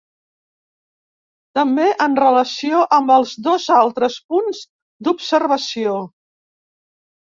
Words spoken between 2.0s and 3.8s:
en relació amb els dos